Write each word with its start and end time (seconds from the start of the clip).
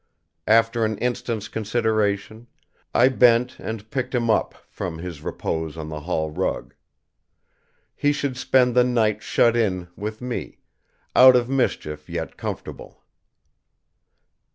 After 0.47 0.83
an 0.83 0.97
instant's 0.97 1.47
consideration, 1.47 2.47
I 2.91 3.07
bent 3.07 3.59
and 3.59 3.87
picked 3.91 4.15
him 4.15 4.31
up 4.31 4.55
from 4.67 4.97
his 4.97 5.21
repose 5.21 5.77
on 5.77 5.89
the 5.89 5.99
hall 5.99 6.31
rug. 6.31 6.73
He 7.95 8.11
should 8.11 8.35
spend 8.35 8.73
the 8.73 8.83
night 8.83 9.21
shut 9.21 9.55
in 9.55 9.89
with 9.95 10.19
me, 10.19 10.57
out 11.15 11.35
of 11.35 11.49
mischief 11.49 12.09
yet 12.09 12.35
comfortable. 12.35 13.03